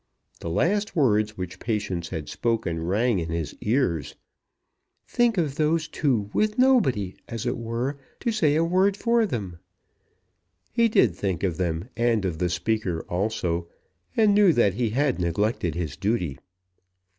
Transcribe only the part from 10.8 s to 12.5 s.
did think of them, and of the